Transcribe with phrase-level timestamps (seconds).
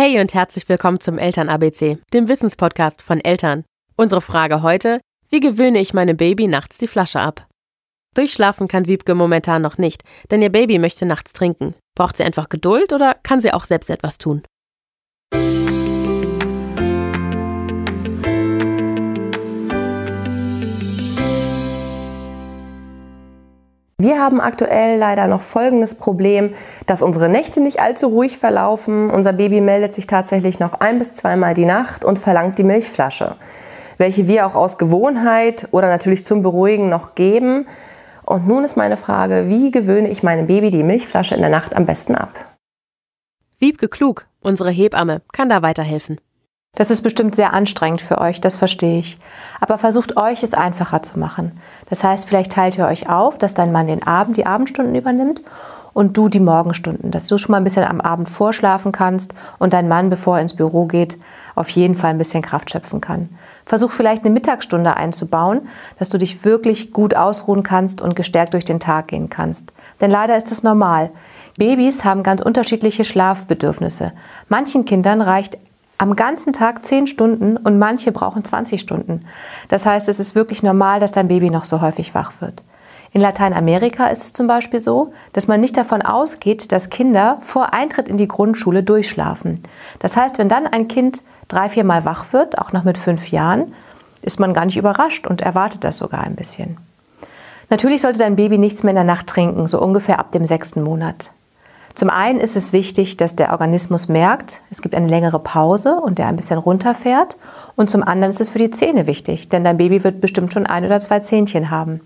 [0.00, 3.64] Hey und herzlich willkommen zum Eltern ABC, dem Wissenspodcast von Eltern.
[3.96, 7.48] Unsere Frage heute: Wie gewöhne ich meinem Baby nachts die Flasche ab?
[8.14, 11.74] Durchschlafen kann Wiebke momentan noch nicht, denn ihr Baby möchte nachts trinken.
[11.96, 14.44] Braucht sie einfach Geduld oder kann sie auch selbst etwas tun?
[24.00, 26.54] Wir haben aktuell leider noch folgendes Problem,
[26.86, 29.10] dass unsere Nächte nicht allzu ruhig verlaufen.
[29.10, 33.34] Unser Baby meldet sich tatsächlich noch ein bis zweimal die Nacht und verlangt die Milchflasche,
[33.96, 37.66] welche wir auch aus Gewohnheit oder natürlich zum Beruhigen noch geben.
[38.24, 41.74] Und nun ist meine Frage, wie gewöhne ich meinem Baby die Milchflasche in der Nacht
[41.74, 42.32] am besten ab?
[43.58, 46.20] Wiebke Klug, unsere Hebamme, kann da weiterhelfen.
[46.74, 49.18] Das ist bestimmt sehr anstrengend für euch, das verstehe ich.
[49.60, 51.58] Aber versucht euch es einfacher zu machen.
[51.88, 55.42] Das heißt, vielleicht teilt ihr euch auf, dass dein Mann den Abend, die Abendstunden übernimmt
[55.92, 59.72] und du die Morgenstunden, dass du schon mal ein bisschen am Abend vorschlafen kannst und
[59.72, 61.18] dein Mann, bevor er ins Büro geht,
[61.56, 63.30] auf jeden Fall ein bisschen Kraft schöpfen kann.
[63.66, 65.62] Versuch vielleicht eine Mittagsstunde einzubauen,
[65.98, 69.72] dass du dich wirklich gut ausruhen kannst und gestärkt durch den Tag gehen kannst.
[70.00, 71.10] Denn leider ist es normal.
[71.58, 74.12] Babys haben ganz unterschiedliche Schlafbedürfnisse.
[74.48, 75.58] Manchen Kindern reicht
[75.98, 79.24] am ganzen Tag 10 Stunden und manche brauchen 20 Stunden.
[79.68, 82.62] Das heißt, es ist wirklich normal, dass dein Baby noch so häufig wach wird.
[83.12, 87.72] In Lateinamerika ist es zum Beispiel so, dass man nicht davon ausgeht, dass Kinder vor
[87.72, 89.62] Eintritt in die Grundschule durchschlafen.
[89.98, 93.30] Das heißt, wenn dann ein Kind drei, vier Mal wach wird, auch noch mit fünf
[93.30, 93.74] Jahren,
[94.20, 96.76] ist man gar nicht überrascht und erwartet das sogar ein bisschen.
[97.70, 100.82] Natürlich sollte dein Baby nichts mehr in der Nacht trinken, so ungefähr ab dem sechsten
[100.82, 101.30] Monat.
[101.98, 106.18] Zum einen ist es wichtig, dass der Organismus merkt, es gibt eine längere Pause und
[106.18, 107.36] der ein bisschen runterfährt.
[107.74, 110.64] Und zum anderen ist es für die Zähne wichtig, denn dein Baby wird bestimmt schon
[110.64, 112.00] ein oder zwei Zähnchen haben.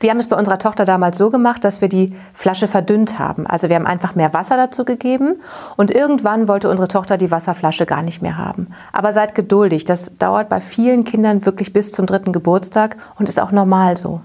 [0.00, 3.46] Wir haben es bei unserer Tochter damals so gemacht, dass wir die Flasche verdünnt haben.
[3.46, 5.36] Also wir haben einfach mehr Wasser dazu gegeben
[5.76, 8.66] und irgendwann wollte unsere Tochter die Wasserflasche gar nicht mehr haben.
[8.92, 13.38] Aber seid geduldig, das dauert bei vielen Kindern wirklich bis zum dritten Geburtstag und ist
[13.38, 14.22] auch normal so.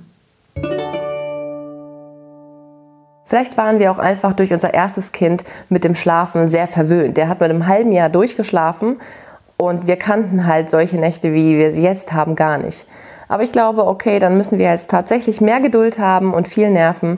[3.25, 7.17] Vielleicht waren wir auch einfach durch unser erstes Kind mit dem Schlafen sehr verwöhnt.
[7.17, 8.99] Der hat mit einem halben Jahr durchgeschlafen
[9.57, 12.85] und wir kannten halt solche Nächte, wie wir sie jetzt haben, gar nicht.
[13.27, 17.17] Aber ich glaube, okay, dann müssen wir jetzt tatsächlich mehr Geduld haben und viel Nerven.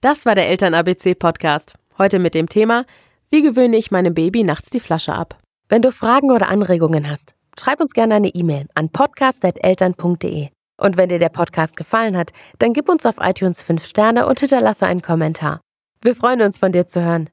[0.00, 1.74] Das war der Eltern-ABC-Podcast.
[1.98, 2.86] Heute mit dem Thema:
[3.30, 5.36] Wie gewöhne ich meinem Baby nachts die Flasche ab?
[5.68, 10.55] Wenn du Fragen oder Anregungen hast, schreib uns gerne eine E-Mail an podcast.eltern.de.
[10.76, 14.40] Und wenn dir der Podcast gefallen hat, dann gib uns auf iTunes 5 Sterne und
[14.40, 15.60] hinterlasse einen Kommentar.
[16.02, 17.24] Wir freuen uns, von dir zu hören.